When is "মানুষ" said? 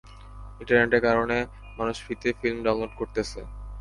1.77-1.95